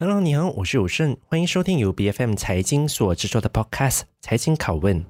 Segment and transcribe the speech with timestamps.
[0.00, 5.04] Hello，你好，我是武顺，欢迎收听由 BFM 财经所制作的 Podcast《财经拷问》。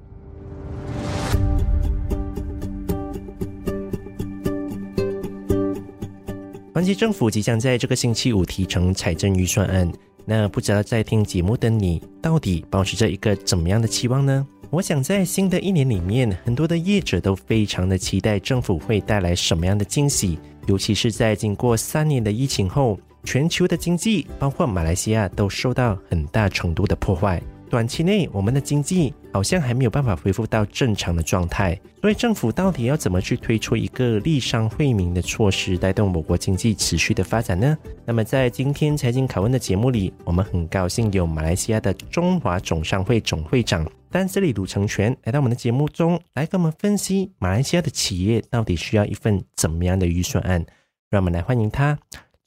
[6.73, 9.91] 团结政府即将在这个星期五提呈财政预算案，
[10.25, 14.47] 那不知道在听节目的你，到底抱持着一个怎么样的期望呢？
[14.71, 27.41] 我想在新的一年里面，很多的业者都非常的期待政府会带来什么样的惊喜，尤其是在经过三年的疫情后，全球的经济，包括马来西亚，都受到很大程度的破坏。
[27.69, 37.77] 短期内，我们的经济好像还没有办法恢复到正常的状态，所以政府到底要怎么去推出一个利商惠民的措施，带动我国经济持续的发展呢？
[38.05, 50.65] 那么，在今天财经拷问的节目里，我们很高兴有马来西亚的中华总商会总会长丹斯里鲁成权来到我们的节目中，来跟我们分析马来西亚的企业到底需要一份怎么样的预算案。
[51.11, 51.97] 让我们来欢迎他，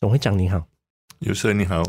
[0.03, 0.61] 总会长您好，
[1.21, 1.81] 有事你好。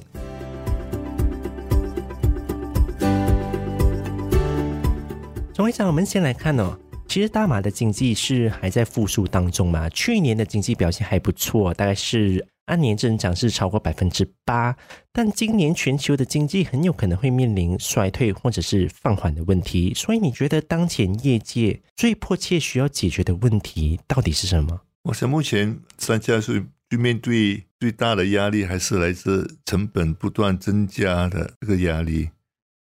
[5.51, 9.89] 总会长，我们先来看哦，其实大马的经济是还在复苏当中嘛。
[9.89, 14.77] 去年的经济表现还不错，大概是按年增长是超过百分之八。
[15.11, 19.91] 但今年全球的经济很有可能会面临衰退或者是放缓的问题。
[19.95, 24.81] 所以你觉得当前业界最迫切需要解决的问题到底是什么？
[25.01, 26.63] 我想目前商家是
[26.97, 32.29] 面对最大的压力，还是来自成本不断增加的这个压力。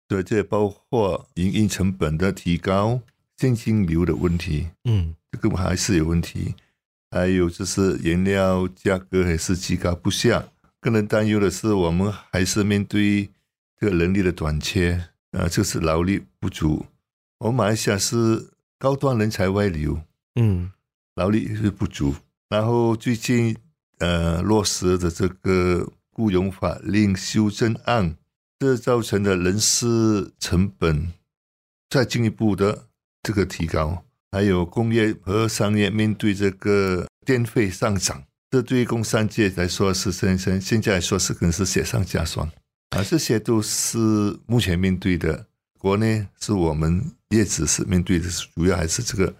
[0.08, 3.02] 对，这也包括营运成本的提高、
[3.38, 6.56] 现金流的问题，嗯，这个还是有问题。
[7.10, 10.46] 还有就是原料价格还是居高不下。
[10.80, 13.30] 更人担忧的是，我们还是面对
[13.80, 16.86] 这个人力的短缺，呃，就是劳力不足。
[17.40, 20.02] 我们马来西亚是高端人才外流，
[20.36, 20.72] 嗯，
[21.16, 22.16] 劳力是不足。
[22.50, 23.56] 然后最近
[24.00, 28.16] 呃落实的这个雇佣法令修正案。
[28.60, 31.14] 这造成的人事成本
[31.92, 32.88] 再进一步的
[33.22, 42.50] 这个提高，还有工业和商业面对这个电费上涨，这对于工商界来说是深深现在来说是更是雪上加霜
[42.90, 43.98] 啊，这些都是
[44.48, 45.46] 目前面对的。
[45.78, 49.36] 国内是我们业者是面对的，主要还是这个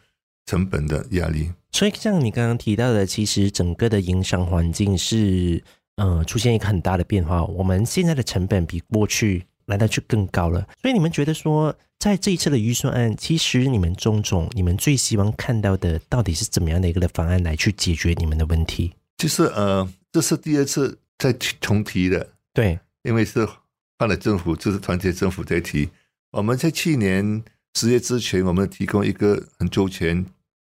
[0.46, 1.52] 成本的压力。
[1.78, 5.64] 所以像你刚刚提到的，其实整个的营商环境是。
[5.98, 10.64] 呃，出现一个很大的变化，我们现在的成本比过去来的就更高了。
[10.80, 18.94] 所以你们觉得说，在这一次的预算案，其实你们钟总，你们最希望看到的到底是怎么样的一个的方案来去解决你们的问题？
[19.18, 23.48] 就是呃，这是第二次再重提的，对，因为是
[23.98, 25.90] 换了政府，就是团结政府在提。
[26.30, 27.44] 我们在去年
[27.74, 30.24] 十月之前，我们提供一个很周全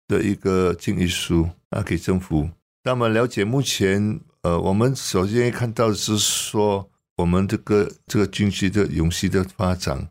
[0.09, 2.51] 的一个建议书啊给政府，
[2.85, 4.21] 那么了解目前。
[4.43, 10.11] 呃，我们首先看到是说，我们这个这个经济的永续的发展，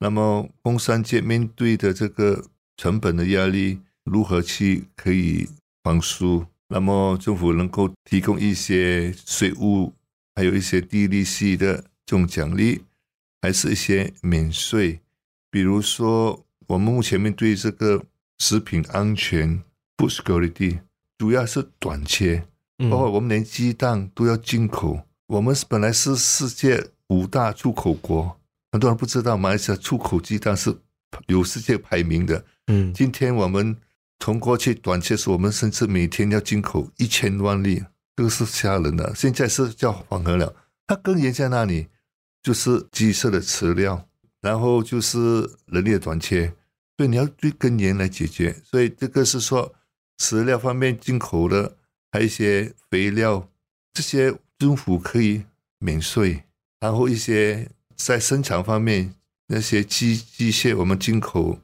[0.00, 2.46] 那么工商界面对的这个
[2.76, 5.48] 成本的压力，如何去可以
[5.84, 6.44] 放松？
[6.66, 9.92] 那么政府能够提供一些税务，
[10.34, 12.82] 还有一些低利息的这种奖励，
[13.40, 14.98] 还是一些免税？
[15.48, 18.04] 比如说，我们目前面对这个
[18.40, 19.62] 食品安全
[19.96, 20.80] （food security）
[21.18, 22.44] 主要是短缺。
[22.90, 28.34] 包括我们连鸡蛋都要进口，我们是本来是世界五大出口国，
[28.72, 30.74] 很多人不知道马来西亚出口鸡蛋是
[31.26, 32.42] 有世界排名的。
[32.68, 33.76] 嗯，今天我们
[34.18, 37.84] 从过去短缺时，我们甚至每天要进口一千万粒，
[38.16, 39.14] 这个是吓人的。
[39.14, 41.88] 现在是叫缓和了，它根源在那里，
[42.42, 44.08] 就是鸡舍的饲料，
[44.40, 45.18] 然后就是
[45.66, 46.50] 人力的短缺，
[47.00, 48.54] 所以你要对根源来解决。
[48.62, 49.74] 所以这个是说
[50.18, 51.78] 饲料方面进口的。
[52.12, 53.48] 还有一些肥料，
[53.94, 55.44] 这些政府可以
[55.78, 56.42] 免税，
[56.80, 59.14] 然后一些在生产方面
[59.46, 61.60] 那些机机械，我们进口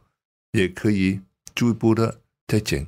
[0.52, 1.20] 也可以
[1.52, 2.86] 逐步的再减，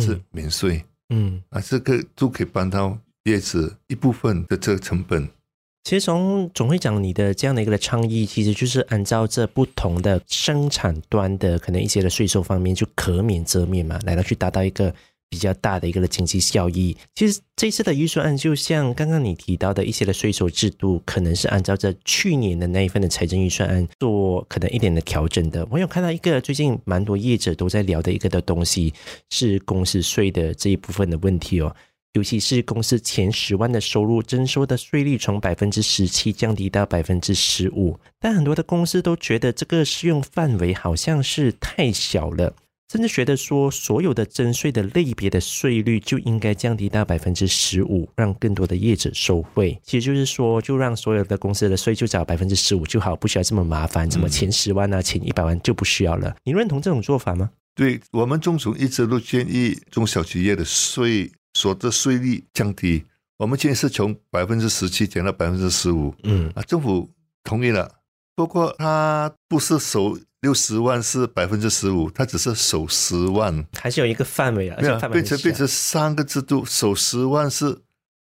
[0.00, 0.84] 是免税。
[1.10, 5.30] 嗯，啊，这个都可以帮到叶子一部分的这个成本。
[5.84, 14.94] 其实从总会长你的这样的一个倡议，其实就是按照这不同的生产端的可能一些的税收方面，就可免则免嘛，来到去达到一个。
[15.30, 25.68] 比较大的一个的经济效益，其实这次的预算案就像刚刚你提到的一些的税收制度，可能是按照这去年的那一份的财政预算案做可能一点的调整的。
[25.70, 28.94] 我有看到一个最近蛮多业者都在聊的一个的东西，
[29.28, 31.76] 是公司税的这一部分的问题哦，
[32.14, 42.54] 尤其是公司前十万的收入征收的税率从百分之十七降低到百分之十五，但很多的公司都觉得这个适用范围好像是太小了。
[42.90, 49.78] 甚至觉得说，所有的征税的类别的税率就应该降低到百分之十五，让更多的业者受惠。
[49.84, 56.34] 其实就是说，就让所有的公司的税就缴百分之十五就好，不需要这么麻烦，什么前十万啊、前一百万就不需要了。
[56.44, 57.50] 你认同这种做法吗？
[57.74, 63.04] 对，我们中总一直都建议中小企业的税所得税率降低。
[63.36, 66.14] 我们建议是从百分之十七减到百分之十五。
[66.22, 67.10] 嗯啊，政府
[67.42, 67.90] 同意了，
[68.34, 70.18] 不过他不是首。
[70.40, 74.78] 六十万是百分之十五，他只是首十万，还是有一个范围啊？
[74.80, 77.76] 没有，变成变成三个制度，首十万是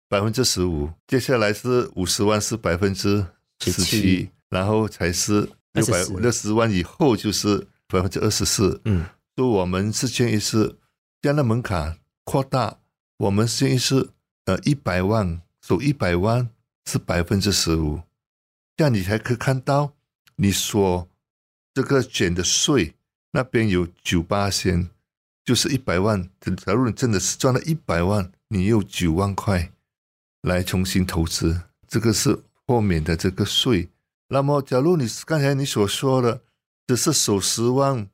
[0.08, 3.22] 百分之十五，接下来是五十万是百分之
[3.60, 5.42] 十七，然后才是
[5.74, 8.80] 六百六十万以后就是百分之二十四。
[8.86, 9.04] 嗯，
[9.36, 10.74] 所以我们是建议是
[11.22, 12.78] 将那门槛扩大，
[13.18, 14.10] 我们建议是
[14.46, 16.50] 呃一百万，首一百万
[16.86, 18.02] 是百分之十五，
[18.76, 19.94] 这样你才可以看到
[20.36, 21.08] 你说。
[21.74, 22.96] 这个减的税
[23.32, 24.90] 那边有九八仙，
[25.44, 26.30] 就是一百万。
[26.66, 29.74] 假如你真的是赚了一百万，你有九万块
[30.44, 33.90] 来重新投资，这个是豁免的这个税。
[34.30, 36.44] 那么，假如你刚才你所说的
[36.88, 38.10] 只是首十万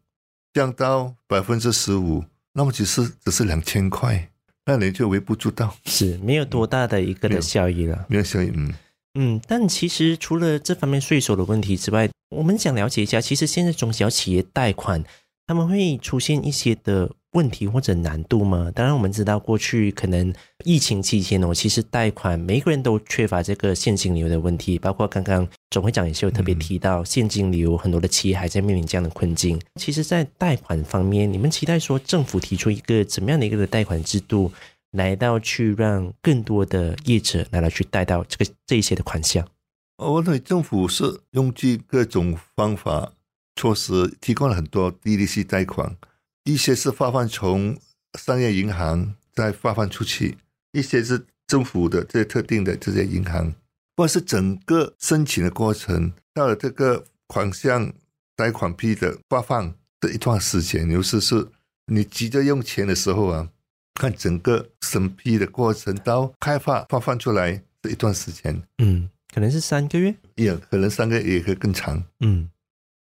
[0.52, 4.31] 降到百分之十五，那么其实只是两千块，
[4.66, 8.74] 那你就微不足道，是没有多大的一个的效益了，没有效益，嗯。
[9.14, 15.04] 嗯，但其实除了这方面税收的问题之外，我们想了解一下，其实现在中小企业贷款
[15.48, 18.72] 他们会出现一些的问题或者难度吗？
[18.74, 20.34] 当然，我们知道过去可能
[20.64, 29.60] 疫情期间哦，其实贷款每个人都缺乏这个现金流的问题，包括刚刚总会长也是有特别提到现金流，很多的企业还在面临这样的困境。
[29.76, 34.52] 其实，在贷款方面，你们期待说政府提出一个怎么样的一个贷款制度？
[34.92, 39.48] 来到去让更多的业者来到去贷到这个这一些的款项，
[39.96, 43.14] 我认为政府是用尽各种方法
[43.56, 45.96] 措施，提供了很多低利息贷款，
[46.44, 47.78] 一些是发放从
[48.20, 50.38] 商业银行再发放出去，
[50.72, 53.54] 一些是政府的这些特定的这些银行，
[53.98, 57.94] 或是整个申请的过程到了这个款项
[58.36, 61.48] 贷款批的发放这一段时间，尤其是
[61.88, 63.50] 你急着用钱的时候啊。
[63.96, 72.50] 看整个审批的过程到开发发放出来这一段时间，嗯，可能是三个月，也可能三个月也可以更长，嗯。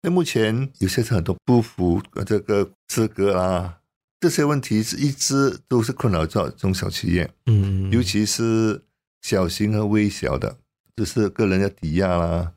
[0.03, 3.79] 那目前有些是很多不符这个资格啊，
[4.21, 8.83] 这些问题是一直都是困扰着中小企业，嗯，尤其是
[9.23, 10.59] 小型和微小的，
[10.97, 12.53] 就是个人要抵押啦，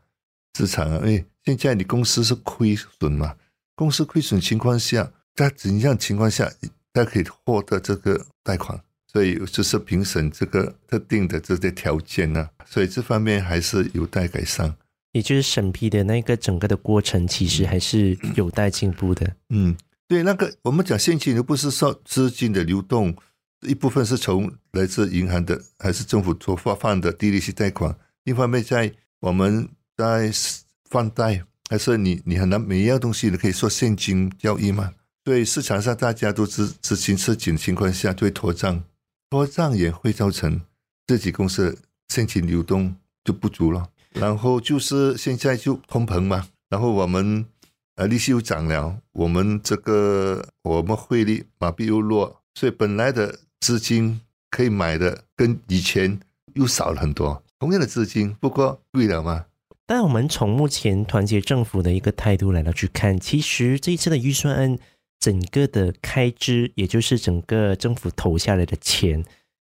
[0.53, 3.35] 资产啊，因为现在你公司是亏损嘛，
[3.75, 6.51] 公司亏损情况下，在怎样情况下？
[6.95, 8.79] 他可以获得这个贷款，
[9.11, 14.75] 所以就是评审这个特定的这些条件呢，所以这方面还是有待改善。
[15.13, 19.35] 也就是审批的那个整个的过程，其实还是有待进步的。
[19.49, 19.75] 嗯，
[20.07, 23.15] 对，那个我们讲现金流不是说资金的流动，
[23.61, 27.95] 一部分是从来自银行的，还是政府所发放的低利息贷款？
[28.25, 30.31] 一方面在我们在
[30.89, 34.91] 放贷，还是你你很难每一样东西你可以说现金交易吗？
[35.23, 38.83] 对市场上大家都知知行吃紧的情况下，就会拖账，
[39.29, 40.59] 拖账也会造成
[41.07, 41.77] 自己公司
[42.09, 43.89] 现金流动就不足了。
[44.13, 47.45] 然后就是现在就通膨嘛，然后我们
[47.95, 56.19] 呃利息又涨了，我们这个我们汇率马币又弱，所以本来的资金可以买的跟以前
[56.55, 57.43] 又少了很多。
[57.59, 59.45] 同样的资金，不过贵了吗？
[59.85, 64.77] 但我们从目前团结政府的一个态度来到去看，其实这一次的预算案。
[65.19, 69.23] 整个的开支，也就是整个政府投下来的钱，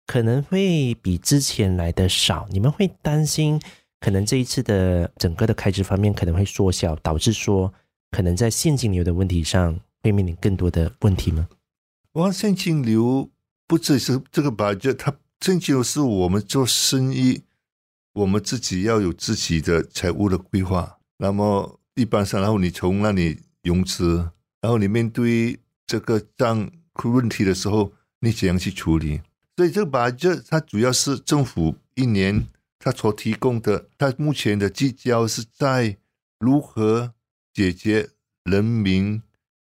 [0.06, 2.46] 可能会比之前来的少。
[2.52, 3.62] 你们会担心，
[4.06, 7.74] 可能这一次的整个的开支方面可能会缩小，导致说
[8.12, 11.48] 可能在现金流的问题上会面临更多的问题吗？
[12.12, 13.32] 我现金流
[13.66, 17.42] 不只是这个吧，就它现金流是我们做生意，
[18.14, 21.00] 我们自己要有自己的财务的规划。
[21.18, 24.30] 那么一般上，然后你从那里融资。
[24.62, 25.58] 然后你面对
[25.88, 26.70] 这个账
[27.06, 29.22] 问题的时候，你怎样去处理？
[29.58, 32.46] 所以这个把这它主要是政府一年
[32.86, 35.98] 它所提供的，他目前的聚焦是在
[36.38, 37.16] 如何
[37.52, 38.12] 解决
[38.44, 39.24] 人民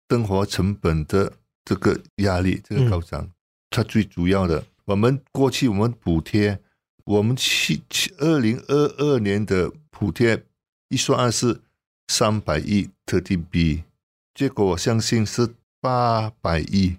[0.08, 3.30] 生活成本的这个压力，这个高涨。
[3.68, 6.58] 它最主要的，我们过去我们补贴，
[7.04, 7.82] 我们去
[8.16, 10.46] 二零二二年的补贴
[10.88, 11.60] 预算案是
[12.08, 13.82] 三百亿特地币。
[14.34, 16.96] 结果我相信是八百亿，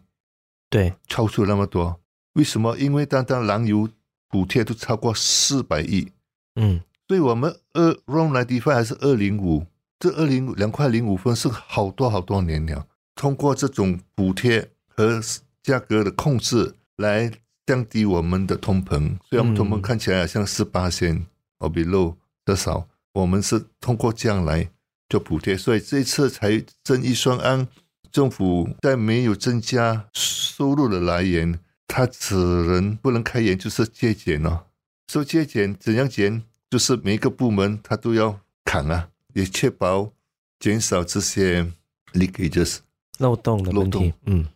[0.70, 2.00] 对，超出那么多。
[2.34, 2.78] 为什么？
[2.78, 3.90] 因为单单燃油
[4.34, 6.12] 补贴都超过四百亿，
[6.56, 9.68] 嗯，所以我们二 RON 95还是二零五，
[10.00, 12.88] 这二零两块零五分是好多好多年了。
[13.14, 15.22] 通过这种补贴和
[15.62, 17.32] 价格的控制来
[17.68, 19.20] 降低我们的通膨。
[19.30, 21.24] 虽然我们通膨看起来好像是八仙
[21.60, 24.68] 或 below 的少，我们是通过这样来
[25.10, 25.56] 做补贴。
[25.56, 27.68] 所以这次财政预算案，
[28.12, 34.66] 政府在没有增加收入的来源，它只能不能开源，就是节俭哦。
[35.08, 36.44] 说节俭怎样减？
[36.70, 40.12] 就是每一个部门他都要砍啊，也确保
[40.60, 41.72] 减少这些
[42.14, 42.80] leakages
[43.20, 44.12] 漏洞的问题。
[44.26, 44.48] 嗯，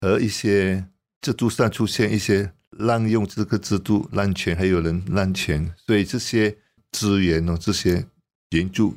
[0.00, 0.86] 和一些
[1.20, 6.56] 制度上出现一些滥用这个制度、滥权，还有人滥权，所以这些
[6.92, 8.06] 资源哦，这些
[8.52, 8.96] 援助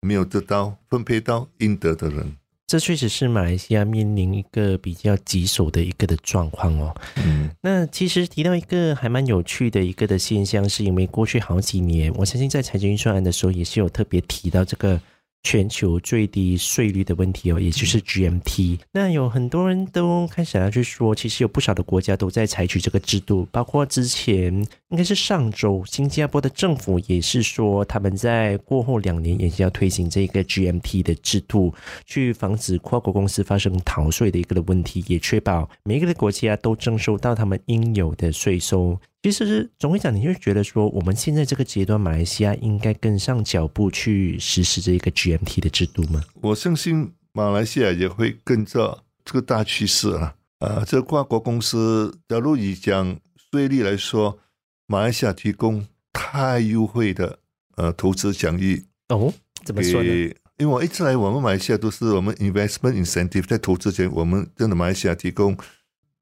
[0.00, 2.36] 没有得到分配到应得的人。
[2.68, 6.94] 这确实是马来西亚面临一个比较棘手的一个的状况哦。
[7.16, 15.00] 嗯，那其实提到一个还蛮有趣的一个的现象，是因为过去好几年，我相信在财政预算案的时候也是有特别提到这个。
[15.42, 18.78] 全球最低税率的问题哦，也就是 GMT。
[18.92, 24.52] 那有很多人都开始要去说，其实有不少的国家都在采取这个制度，包括之前
[24.88, 31.72] 应该是上周，新加坡的政府也是说，他们在过后两年也是要推行这个 GMT 的制度，
[32.04, 38.98] 去防止跨国公司发生逃税的一个的问题，也确保每一个的国家都征收到他们应有的税收。
[39.30, 46.24] 其实总会讲，你就觉得说，我们现在这个阶段，马来西亚应该跟上脚步去实施这个 GMT 的制度吗？
[46.40, 50.34] 我相信马来西亚也会跟着这个大趋势啊。
[50.60, 53.20] 啊，这跨国公司，假如以讲
[53.50, 54.38] 税率来说，
[54.86, 57.38] 马来西亚提供太优惠的
[57.76, 59.30] 呃投资奖励哦，
[59.62, 60.08] 怎么说呢？
[60.56, 65.54] 因为我一直来，我们马来西亚都是我们 investment incentive 在投资前，我们真的马来西亚提供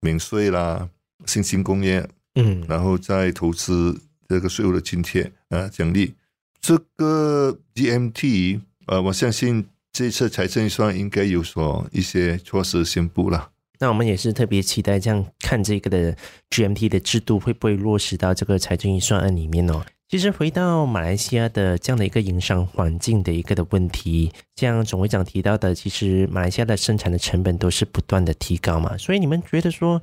[0.00, 0.88] 免税啦，
[1.24, 2.04] 新兴工业。
[2.36, 6.14] 嗯，然后再投资这个税务的津贴啊奖励，
[6.60, 13.50] 这个 GMT 呃，我相信这次财政预算应该有所一些措施宣布了。
[13.78, 16.16] 那我们也是特别期待这样看这个的
[16.50, 19.82] GMT 的制度会不会落实到这个财政预算案里面哦。
[20.08, 30.02] 其实回到马来西亚的这样的一个营商环境的一个的问题，像总会长提到的，其实马来西亚的生产的成本都是不断的提高嘛，所以你们觉得说？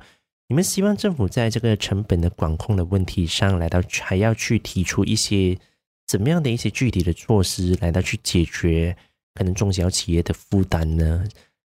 [0.54, 5.58] 你们希望政府在这个成本的管控的问题上来到，还要去提出一些
[6.06, 8.96] 怎么样的一些具体的措施来到去解决
[9.34, 11.24] 可能中小企业的负担呢？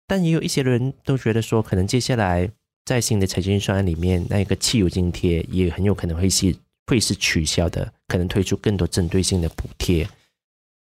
[0.05, 2.51] 但也有一些人都觉得说，可能接下来
[2.83, 6.53] 在新的财政预算案里面，那个汽油津贴也很有可能会是
[6.87, 10.05] 会是取消的，可能推出更多针对性的补贴，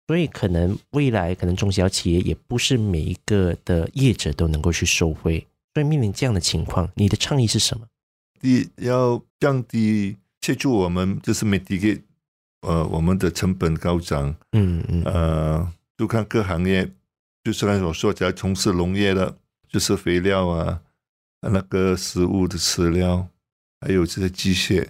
[0.08, 5.46] 所以可能未来可能中小企业也不是每一个的业者都能够去受惠。
[5.72, 7.86] 所以面临这样的情况，你的倡议是什么？
[8.42, 12.02] 第一，要降低协助我们，就是媒体给
[12.62, 14.34] 呃，我们的成本高涨。
[14.50, 15.02] 嗯嗯。
[15.04, 16.92] 呃，就看各行业，
[17.44, 20.82] 就是刚才我说，只要从事农业的，就是肥料啊，
[21.40, 23.28] 那个食物的饲料，
[23.80, 24.88] 还有这些机械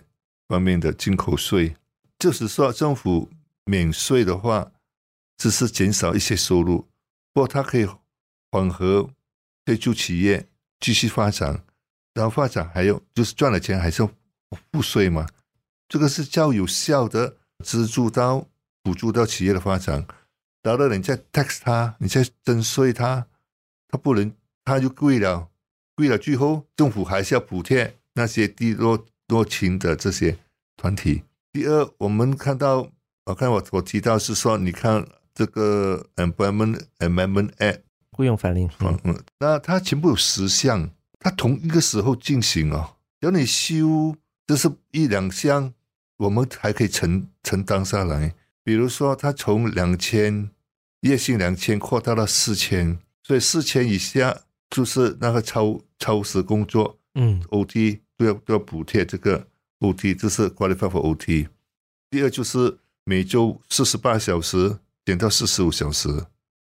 [0.49, 1.77] 方面的进口税，
[2.19, 3.29] 就是说政府
[3.67, 4.73] 免税的话，
[5.37, 6.89] 只是减少一些收入，
[7.35, 7.87] 不过它可以
[8.51, 9.11] 缓和
[9.67, 10.49] 协助企业。
[10.81, 11.63] 继续发展，
[12.15, 14.11] 然后发展还有就是赚了钱还是要
[14.71, 15.27] 付税嘛？
[15.89, 18.47] 这个是较有效的资助到
[18.83, 20.07] 补助到企业的发展。
[20.63, 23.27] 然后你再 tax 它，你再征税它，
[23.89, 24.33] 它不能
[24.65, 25.49] 它就贵了，
[25.97, 30.39] 贵了最后政府还是要补贴那些低落落情的这些
[30.77, 31.25] 团体。
[31.53, 32.89] 第二，我们看到
[33.25, 37.81] 我看我我提到是说，你看这个 Employment Amendment Act。
[38.13, 40.91] 雇佣法令，嗯嗯，那它全部有十项，
[41.23, 42.97] 它同一个时候进行哦。
[43.21, 45.73] 只要你修，就是一两项，
[46.17, 48.35] 我们还可以承承担下来。
[48.65, 50.51] 比如说，它从两千
[51.03, 54.37] 月薪两千扩大到四千，所以四千以下
[54.69, 59.47] 就是那个超超时工作，嗯，OT 都要都要补贴这个
[59.79, 61.49] OT，这是 qualify for OT。
[62.11, 66.09] 第二就是每周四十八小时减到四十五小时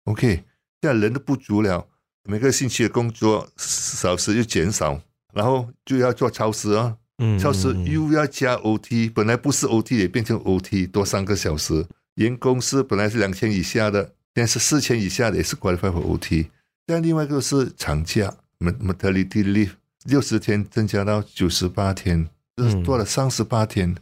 [0.05, 0.43] ，OK。
[0.81, 1.87] 现在人都不足了，
[2.29, 5.01] 每个星期的工作小时又减少，
[5.33, 11.87] 然后就要做超时啊，嗯，超时又要加 OT，本来不是 OT 也变成 OT，多三个小时。
[12.15, 14.03] 员工是本来是两千以下的，
[14.35, 16.49] 现在是四千以下的，也是 qualify for OT。
[16.85, 19.71] 但另外一个是长假，maternity leave，
[20.03, 23.95] 六十天增加到九十八天，就是多了三十八天。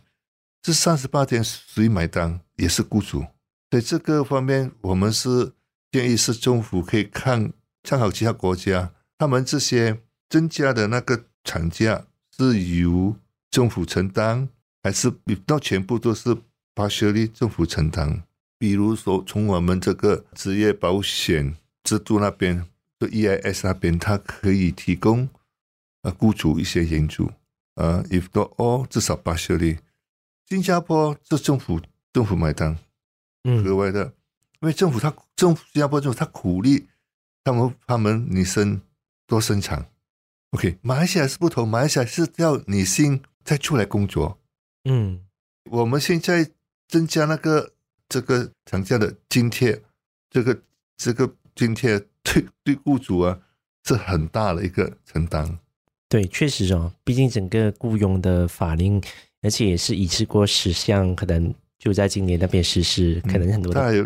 [0.62, 2.42] 这三十八天谁买单？
[2.58, 3.26] 也是雇主。
[3.72, 5.54] 所以这个方面，我们是。
[5.90, 7.50] 建议是政府可以看
[7.88, 12.06] 参考其他国家，他们这些增加的那个产假
[12.38, 13.16] 是由
[13.50, 14.50] 政府承担，
[14.84, 15.10] 还是
[15.46, 16.36] 到全部都是
[16.76, 18.24] partially 政府承担？
[18.58, 22.66] 比如说从我们这个职业保险制度那边，
[23.00, 25.30] 就 EIS 那边，它可以提供
[26.02, 27.32] 啊雇主一些援助
[27.76, 29.78] 啊，if not all 至少 partially。
[30.50, 31.80] 新加坡是政府
[32.12, 32.78] 政府买单，
[33.46, 34.12] 嗯，额外的，
[34.60, 36.88] 因为政府他政府新加坡政府他鼓励
[37.48, 38.82] 他们他们女生
[39.26, 39.90] 多生产。
[40.52, 44.38] OK，马来西亚是不同，马来西亚是要女性再出来工作。
[44.84, 45.22] 嗯，
[45.72, 46.50] 我们现在
[46.90, 47.72] 增加那个
[48.10, 49.82] 这个长假的津贴，
[50.30, 50.62] 这个
[50.98, 53.40] 这个津贴对对雇主啊
[53.86, 55.58] 是很大的一个承担。
[56.10, 59.02] 对，确实哦，毕竟整个雇佣的法令，
[59.42, 63.74] 而且也是已知过十项，可能就在今年那边实施，可能很多。
[63.74, 64.06] 他有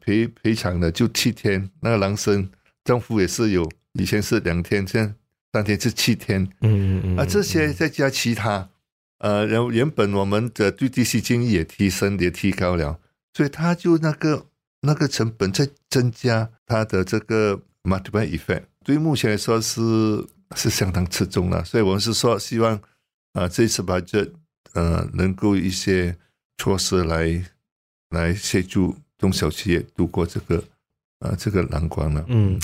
[0.00, 1.68] 赔赔偿的，就七天。
[1.80, 2.48] 那个男生
[2.84, 5.14] 政府也是有，以前是两天，现在
[5.52, 6.42] 三天是七天。
[6.60, 7.16] 嗯嗯嗯。
[7.16, 8.68] 啊，这些再加其他。
[9.18, 12.98] 呃，然后原本我们的最低薪金也提升也提高了，
[13.32, 14.46] 所以他就那个
[14.80, 19.80] 那个成本在增加，它的这个 multiplier effect，对于目前来说是
[20.56, 21.64] 是相当吃重了。
[21.64, 24.28] 所以我们是说，希望啊、呃，这次把这
[24.72, 26.16] 呃能够一些
[26.58, 27.44] 措施来
[28.10, 30.64] 来协助中小企业度过这个
[31.22, 32.24] 啊、呃、这个难关了。
[32.28, 32.58] 嗯。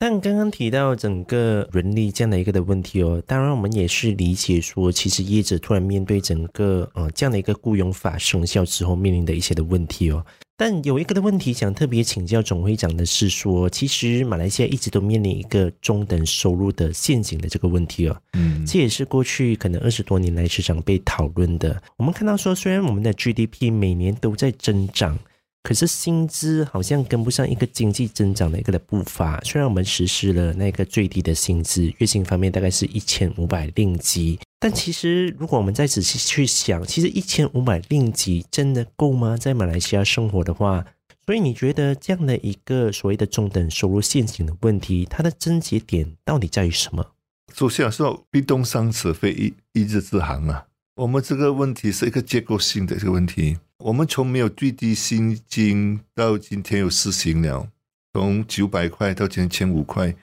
[0.00, 10.24] 但刚刚提到整个人力这样的一个的问题哦，当然我们也是理解说，其实业者突然面对整个呃这样的一个雇佣法生效之后面临的一些的问题哦。
[10.56, 18.16] 但有一个的问题想特别请教总会长的是说，其实马来西亚一直都面临一个中等收入的陷阱的这个问题哦。
[18.34, 21.82] 嗯，这也是过去可能二十多年来时常被讨论的。
[21.96, 25.18] 我们看到说，虽然我们的 GDP 每年都在增长。
[25.62, 29.40] 可是薪资好像跟不上一个经济增长的一个的步伐。
[29.44, 39.36] 虽然我们实施了那个最低的薪资，月薪方面大概是一千五百令吉，但其实如果我们再仔细去想，其实一千五百令吉真的够吗？
[39.36, 40.86] 在马来西亚生活的话，
[41.26, 47.04] 所以你觉得这样的一个所谓的中等收入陷阱的问题，它的症结点到底在于什么？
[47.52, 50.66] 首先说，冰冻三尺非一一日之寒啊。
[50.96, 53.58] 我们这个问题是一个结构性的这个问题。
[53.78, 57.70] 我们从没有最低薪金到今天有四行了，
[58.12, 60.16] 从九百块到今天千五块，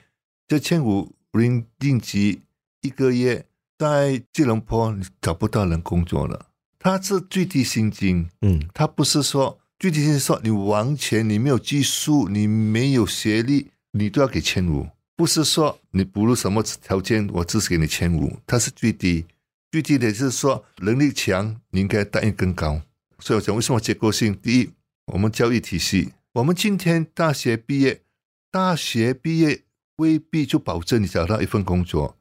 [0.46, 1.64] 这千五令
[1.98, 2.42] 吉
[2.82, 3.46] 一个月
[3.78, 6.48] 在吉隆坡你找不到人工作了。
[6.78, 19.24] 它是最低薪金，嗯，它不是说最低薪金说你完全你没有技术，你没有学历，你都要给千五，不是说你不如什么条件我只是给你千五，它是最低。
[19.72, 22.82] 最低的就是说，能力强，你应该待遇更高。
[23.18, 24.34] 所以我讲，为什么结构性？
[24.34, 24.70] 第一，
[25.06, 28.02] 我们教育体系，我们今天大学毕业，
[28.50, 29.62] 大学毕业
[29.96, 32.16] 未必就保证你找到一份工作。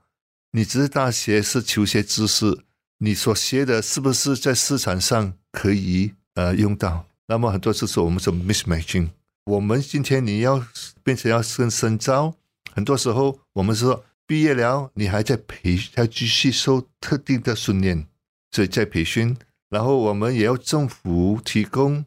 [0.52, 2.64] 你只是大学是求学知识，
[3.00, 7.08] 你所学的是不是在市场上可以呃用到？
[7.28, 9.10] 那么很多时候我们说 mismatching。
[9.46, 10.66] 我们今天你要
[11.04, 12.36] 变成要深深造，
[12.74, 14.06] 很多时候我们说。
[14.28, 18.08] 毕业了，你还在培，还继续受特定的训练，
[18.50, 19.38] 所以在培训。
[19.70, 22.06] 然后我们也要政府提供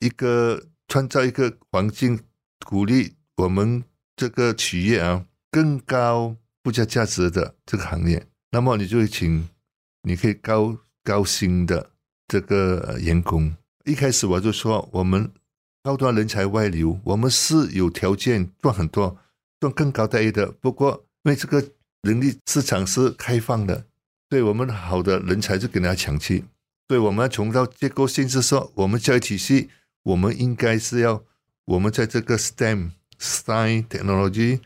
[0.00, 2.20] 一个创造一个环境，
[2.64, 3.84] 鼓励我们
[4.16, 8.26] 这个企业啊更高附加价值的这个行业。
[8.50, 9.48] 那么你就会请，
[10.02, 11.90] 你可以高高薪的
[12.26, 13.54] 这个员工。
[13.84, 15.30] 一开始我就说，我们
[15.82, 19.18] 高端人才外流，我们是有条件赚很多，
[19.60, 20.50] 赚更高待遇的。
[20.52, 21.04] 不过。
[21.24, 21.62] 因为这个
[22.02, 23.84] 人力市场是开放的，
[24.30, 26.42] 对我们好的人才就给人家抢去。
[26.88, 29.68] 所以我们要从到结构性是说，我们教育体系，
[30.02, 31.22] 我们应该是要
[31.66, 34.60] 我们在这个 STEM、Science、Technology、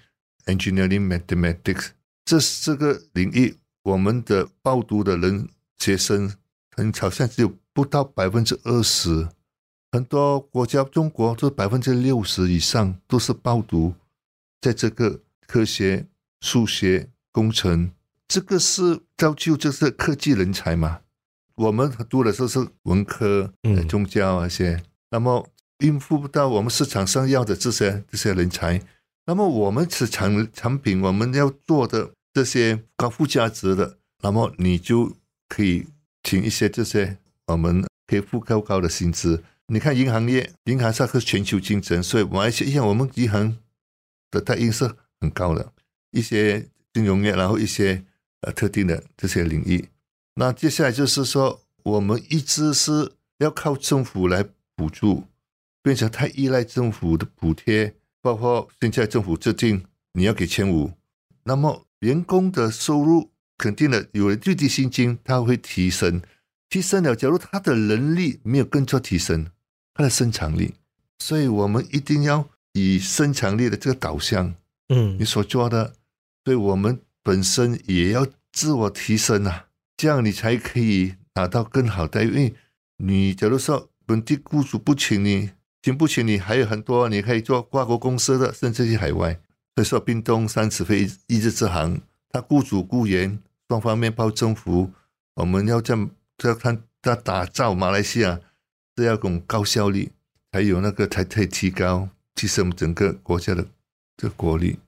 [0.46, 1.88] Engineering、Mathematics
[2.24, 6.32] 这这个领域，我们的报读的人学生
[6.76, 9.28] 很好像只有不到百分之二十，
[9.90, 13.94] 很多国家中国都百分之六十以上都是报读
[14.60, 16.06] 在这个科学。
[16.44, 17.92] 数学、工程，
[18.26, 21.02] 这个是造就就是科技人才嘛。
[21.54, 28.80] 我们读的时候是文科、嗯宗教那些，那么应付不到我们市场上要的这些这些人才。
[29.26, 35.16] 那么我们是产产品，我们要做的这些高附加值的，那么你就
[35.48, 35.86] 可以
[36.22, 39.44] 请一些这些我们可以付高高的薪资。
[39.68, 43.56] 你看银行业，银行上是全球竞争，所以马来西亚我们银行
[44.30, 45.72] 的待遇是很高的。
[46.10, 48.02] 一些金融业，然后一些
[48.40, 49.88] 呃特定的这些领域，
[50.34, 55.24] 那接下来就是说，我们一直是要靠政府来补助，
[55.82, 60.92] 变成太依赖政府的补贴，包括现在政府制定你要给千五，
[61.44, 66.22] 那么员工的收入肯定的有了最低薪金，他会提升，
[66.68, 69.48] 提升了，假如他的能力没有跟着提升，
[69.94, 70.74] 他的生产力，
[71.18, 74.54] 所以我们一定要以生产力的这个导向。
[74.88, 75.94] 嗯，你所做的，
[76.42, 79.66] 对我们本身也要自我提升啊，
[80.02, 82.24] 这样你才可以拿到更好的。
[82.24, 82.56] 因为
[82.96, 89.38] 你假如说本地雇主不请你，请不请你，还有很多你可以做跨国公司的，甚至去海外。
[89.76, 93.38] 所以说，冰冻三尺非一日之寒，他雇主雇员
[93.68, 94.90] 双方面包政府，
[95.34, 96.10] 我们要这样
[96.42, 98.40] 要看他打造马来西亚
[98.96, 100.10] 这样一种高效率，
[100.50, 103.64] 还有那个才可以提高提升整个国家的
[104.16, 104.80] 这个国力。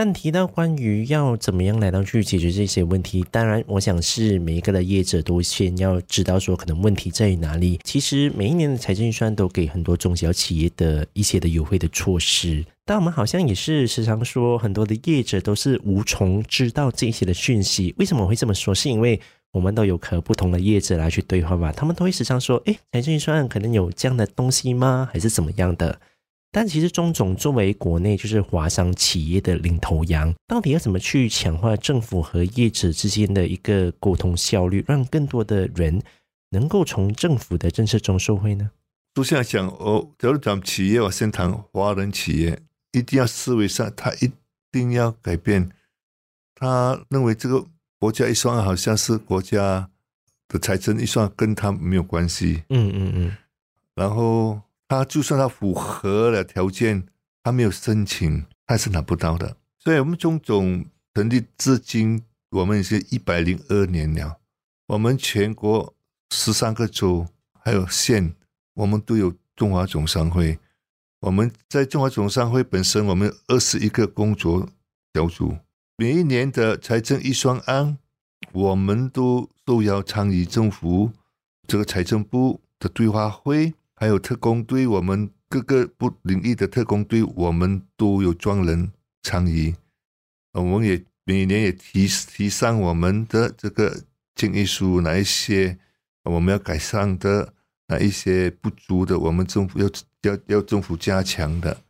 [0.00, 7.80] 但提到关于要怎么样来到去解决这些问题，当然，我想是每一个的业者都先要知道说可能问题在于哪里。
[7.82, 17.92] 其实每一年的财政预算都给很多中小企业的一些的优惠的措施，但我们好像也是时常说很多的业者都是无从知道这些的讯息。
[17.98, 18.72] 为什么我会这么说？
[18.72, 25.08] 是因为我们都有和不同的业者来去对话吧，他们都会时常说：“诶，财政预算可能有这样的东西吗？
[25.12, 25.98] 还是怎么样的？”
[26.50, 36.02] 但其实钟总作为国内就是华商企业的领头羊，到底要怎么去强化政府和业者之间的一个沟通效率，让更多的人
[36.50, 38.70] 能够从政府的政策中受惠呢？
[39.14, 42.58] 就像讲哦，假如讲企业，我先谈华人企业，
[42.92, 44.32] 一定要思维上，他一
[44.72, 45.70] 定要改变。
[46.54, 47.66] 他认为这个
[47.98, 49.90] 国家预算好像是国家
[50.48, 52.62] 的财政预算，跟他没有关系。
[52.70, 53.36] 嗯嗯嗯，
[53.94, 54.58] 然后。
[54.88, 57.06] 他就算他符合了条件，
[57.42, 59.58] 他没有申请，他是拿不到的。
[59.78, 64.38] 所以，我们中总成立至今，我们已经一百零二年了。
[64.86, 65.94] 我们全国
[66.30, 67.26] 十三个州
[67.60, 68.34] 还有县，
[68.72, 70.58] 我们都有中华总商会。
[71.20, 74.66] 我们在中华总商会本身，我们二十一个工作
[75.12, 75.58] 小组。
[75.96, 77.98] 每一年的财政预算案，
[78.52, 81.10] 我们都受邀参与政府
[81.66, 83.74] 这个财政部的对话会。
[84.00, 88.92] 还有特工队，我们各个不领域的特工队，我们都有专人
[89.24, 89.74] 参与。
[90.52, 94.04] 我们也每年也提提上我们的这个
[94.36, 95.76] 建议书，哪一些
[96.22, 97.52] 我们要改善的，
[97.88, 99.90] 哪一些不足的，我们政府要
[100.22, 101.82] 要要政府加强的。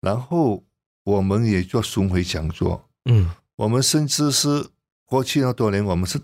[0.00, 0.64] 然后
[1.04, 4.68] 我们也做巡回讲座，嗯，我们甚至是
[5.04, 6.18] 过去那多年，我们是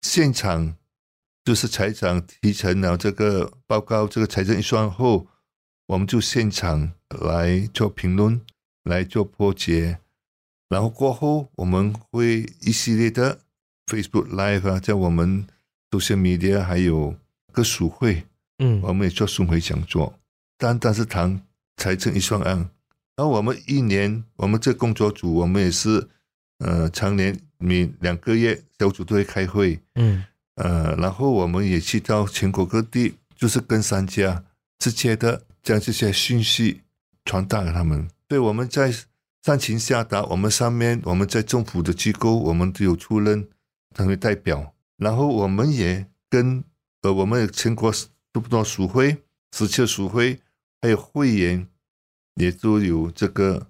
[0.00, 0.74] 现场。
[1.44, 5.26] 就是财长提成了这个报告，这个财政预算后，
[5.86, 8.40] 我们就现场来做评论，
[8.84, 9.98] 来做破解，
[10.68, 13.40] 然后过后我们会一系列的
[13.86, 15.44] Facebook Live 啊，在我们
[15.90, 17.16] social media 还有
[17.50, 18.24] 个属会，
[18.58, 20.14] 嗯，我们也做巡回讲座，
[20.56, 21.42] 单单是谈
[21.76, 22.70] 财政预算案，
[23.16, 26.08] 然后我们一年，我们这工作组，我们也是
[26.58, 30.24] 呃，常年每两个月小组都会开会，嗯。
[30.56, 34.44] 呃，然后我们也去到全国各地，就是跟商家
[34.78, 36.82] 直接的将这些讯息
[37.24, 38.08] 传达给他们。
[38.28, 38.94] 对，我们在
[39.42, 43.48] 上情下达，我们上面我们在政府的机构，我们都有出任
[43.94, 44.74] 成为代表。
[44.98, 46.62] 然后我们也跟
[47.00, 47.92] 呃，我们全国
[48.30, 49.16] 都不多属会、
[49.52, 50.40] 十七属会，
[50.80, 51.66] 还有会员，
[52.34, 53.66] 也都有这个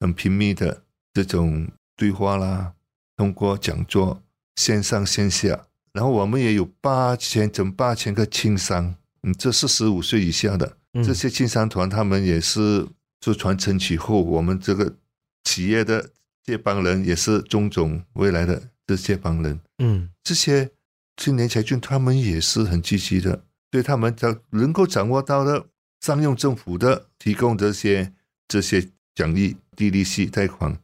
[0.00, 2.74] 很频密的这种对话啦，
[3.16, 4.20] 通过讲座，
[4.56, 5.66] 线上线下。
[5.94, 12.86] 然后我们也有八千整八千个青商，嗯，这四十五岁以下的这些青商团，他们也是
[13.20, 14.96] 做传承起后，我们这个
[15.44, 16.10] 企业的
[16.42, 20.72] 接班人也是中总未来的这接班人，嗯，这些
[21.16, 25.66] 青年才俊他们也是很积极的，对他们掌能够掌握到的
[26.00, 28.12] 商用政府的提供这些
[28.48, 30.76] 这些奖励低利息贷款，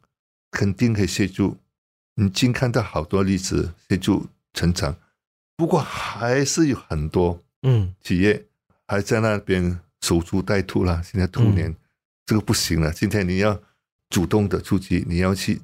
[0.49, 1.57] 肯定可以协助。
[2.15, 4.27] 你已经看到好多例子协助。
[4.53, 4.95] 成长，
[5.55, 8.45] 不过还是有很多嗯企业
[8.87, 11.01] 还在那边守株待兔啦。
[11.03, 11.75] 现在兔年、嗯、
[12.25, 13.61] 这个不行了，今天你要
[14.09, 15.61] 主动的出击，你要去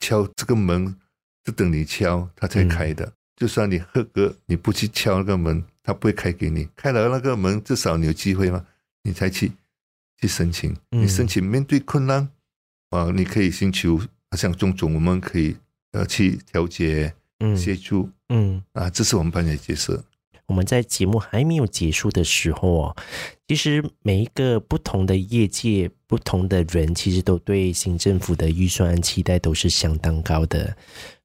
[0.00, 0.96] 敲这个门，
[1.44, 3.04] 就等你敲他才开的。
[3.04, 6.68] 嗯、就算你合格，你不去敲那个门，他不会开给你。
[6.74, 8.64] 开了那个门，至少你有机会嘛，
[9.02, 9.52] 你才去
[10.18, 10.74] 去申请。
[10.90, 12.28] 你申请面对困难
[12.90, 14.00] 啊，你可以寻求
[14.36, 15.56] 像种种，我们可以
[15.90, 17.14] 呃去调解。
[17.44, 20.04] 嗯，协助，嗯啊，这是我们扮演的角色。
[20.46, 22.96] 我们在节目还没有结束的时候哦，
[23.48, 30.76] 其实每一个不同的业界、不同的人，其实都对新政府的预算案期待都是相当高的。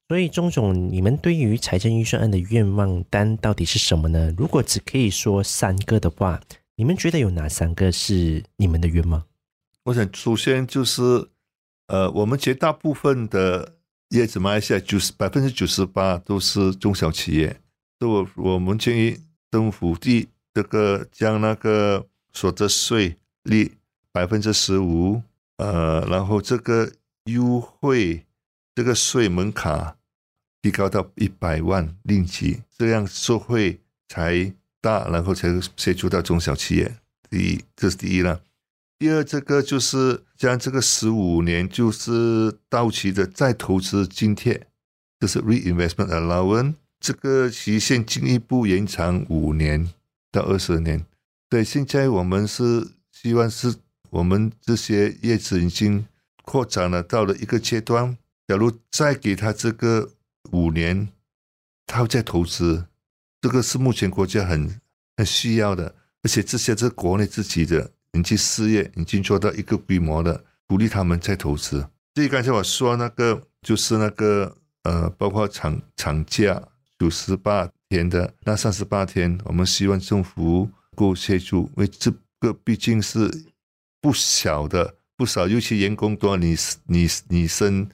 [0.08, 4.34] 所以，钟总，你们对于财政预算案的愿望单到底是什么呢？
[4.36, 6.40] 如果只可以说三个的话，
[6.74, 9.22] 你们觉得有哪三个是你们的愿望？
[9.84, 11.28] 我想，首先就是，
[11.86, 13.74] 呃，我们绝大部分的。
[14.10, 17.60] 叶子马来西亚九十百分之九十八都是中小企业，
[17.98, 19.18] 所以我我们建议
[19.50, 23.76] 政府第这个将那个所得税率
[24.10, 25.22] 百分之十五，
[25.58, 26.90] 呃，然后这个
[27.24, 28.24] 优惠
[28.74, 29.96] 这个税门槛
[30.62, 36.96] 提高到一百万令吉，这样社会才大，然后才协助到中小企业。
[37.28, 38.40] 第一，这是第一了。
[38.98, 44.66] 第二，这个就是将这个十五年就是到期的再投资津贴，
[45.20, 49.88] 就是 reinvestment allowance，这个期限进一步延长五年
[50.32, 51.06] 到二十年。
[51.48, 53.76] 对，现在我们是希望是
[54.10, 56.04] 我们这些业子已经
[56.44, 60.10] 扩展了到了一个阶段，假如再给他这个
[60.50, 61.08] 五年，
[61.86, 62.86] 他再投资，
[63.40, 64.80] 这个是目前国家很
[65.16, 67.92] 很需要的，而且这些是国内自己的。
[68.12, 71.86] 经济事业已经做到一个规模的，鼓励他们再投资。
[72.14, 76.60] 所以刚才我说那个就是那个呃，包括产产假
[76.98, 83.30] 九十八天的那三十八天，我们希望政府够协助，因为这个毕竟是
[84.00, 87.88] 不小的，不少，尤其员工多，你你你生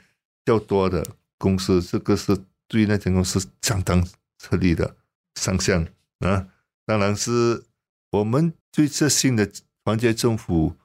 [0.44, 1.04] 较多的
[1.36, 4.02] 公司，这个是对那间公司相当
[4.38, 4.96] 吃力的
[5.34, 5.86] 上项
[6.20, 6.46] 啊。
[6.86, 7.64] 当然是
[8.12, 9.50] 我们对这新的。
[9.84, 10.76] 团结政府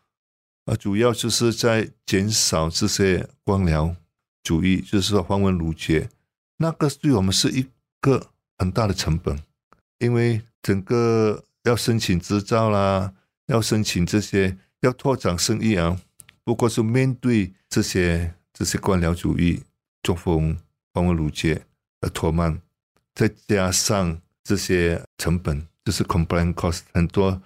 [0.66, 3.96] 啊，主要就是在减少这些官僚
[4.44, 6.10] 主义，就是说繁文縟节，
[6.58, 7.66] 那个对我们是一
[8.02, 9.42] 个很大的成本，
[10.00, 13.14] 因为整个要申请执照啦，
[13.48, 15.98] 要申请这些，要拓展生意啊，
[16.44, 19.64] 不过是面对这些这些官僚主义
[20.04, 20.58] 作风、
[20.94, 21.66] 繁文縟节
[22.02, 22.62] 而拖慢，
[23.16, 27.42] 再加上这些成本，就是 complain cost 很多，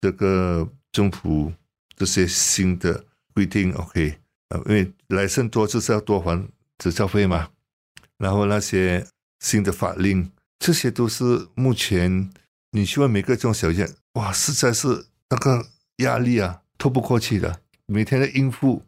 [0.00, 0.66] 这个。
[0.96, 1.52] 政府
[1.94, 3.04] 这些新的
[3.34, 4.16] 规定，OK，
[4.48, 7.50] 呃，因为来生多就是要多还执照费嘛，
[8.16, 9.06] 然后那些
[9.40, 12.30] 新的法令，这些都是目前
[12.70, 18.82] 你去问每个中小企业，哇，实在是那个压力啊，透不过气的，每天的应付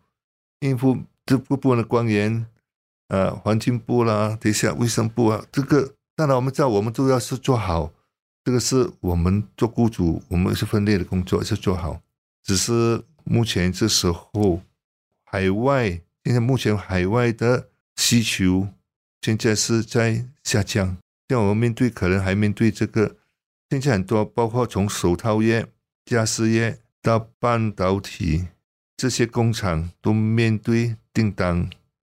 [0.60, 2.46] 应付这各部门的官员，
[3.08, 7.92] 呃，环境部啦，等一下卫生部啊，这个当然我们知道，我们都要是做好。
[8.44, 12.00] 这个是我们做雇主，我们是分内的工作，是做好。
[12.42, 14.62] 只是目前这时候，
[15.24, 18.68] 海外现在目前海外的需求
[19.20, 20.96] 现在是在下降。
[21.28, 23.16] 像我们面对可能还面对这个，
[23.68, 25.66] 现在很多包括从手套业、
[26.06, 28.46] 家饰业到半导体
[28.96, 31.68] 这些工厂，都面对订单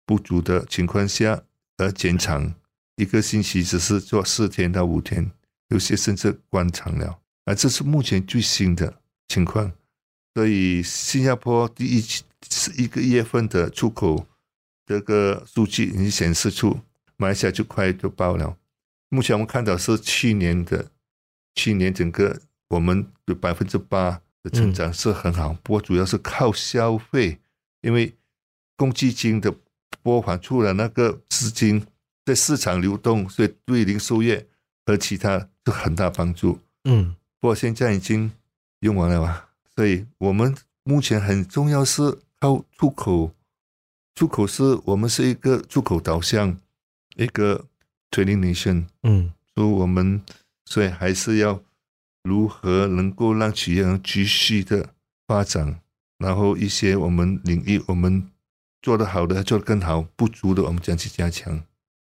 [0.04, 1.44] 不足的情况下
[1.78, 2.56] 而减产，
[2.96, 5.30] 一个星期只是做四天到五天。
[5.74, 9.72] 有些甚至关厂了，啊，这是目前最新的情况。
[10.36, 12.00] 所以新加坡第一
[12.48, 14.28] 是一个月份的出口
[14.86, 16.80] 这个数据已经显示出，
[17.18, 18.56] 马来西亚就快就爆了。
[19.10, 20.92] 目前我们看到是去年的，
[21.56, 27.40] 去年整个我们有百分之八的成长是很好，不过主要是靠消费，
[27.82, 28.16] 因为
[28.78, 29.52] 公积金的
[30.04, 31.84] 拨款出了那个资金
[32.26, 34.48] 在市场流动，所以对零售业
[34.86, 35.50] 和其他。
[35.66, 38.30] 是很大帮助，嗯，不过现在已经
[38.82, 39.48] 用完了吧？
[39.74, 43.32] 所以我们目前很重要是靠出口，
[44.14, 46.58] 出口是我们是一个出口导向
[47.16, 47.64] 一个
[48.12, 50.22] trading nation，嗯，所以我们
[50.66, 51.64] 所以还是要
[52.24, 54.90] 如何能够让企业能继续的
[55.26, 55.80] 发展，
[56.18, 58.30] 然后一些我们领域我们
[58.82, 61.64] 做得好的做得更好，不足的我们将去加强。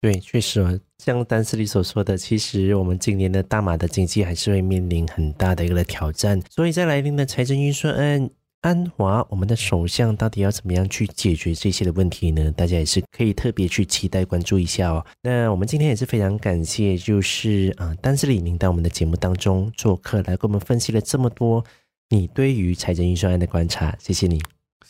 [0.01, 6.41] 对，确实啊，像丹斯里所说的，其实我们今年的大马的经济还是会面临很大的一个挑战。
[6.51, 8.31] 所以在来临的财政预算案，
[8.61, 12.53] 安华我们的首相到底要怎么样去解决这些的问题呢？
[12.53, 15.05] 大家也是可以特别去期待关注一下哦。
[15.23, 21.65] 那我们今天也是非常感谢，就是啊，丹斯里您到我们的节目当中做客，来给我们分析了这么多
[22.11, 24.41] 你对于财政预算案的观察，谢谢你，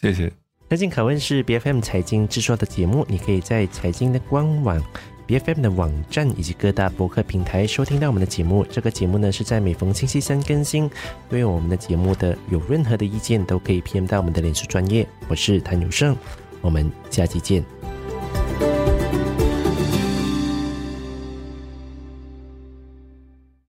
[0.01, 0.46] 谢谢。
[0.69, 4.83] 财经可问是 BFM 财经制作的节目，你可以在财经的官网、
[5.29, 8.67] BFM 的网站以及各大博客平台收听到我们的节目。
[8.69, 10.91] 这个节目呢是在每逢星期三更新。
[11.29, 15.07] 对于我们的节目的有任何的意见，都可以 PM 到我们的脸书专业。
[15.29, 16.17] 我是谭永胜，
[16.61, 17.65] 我们下期见。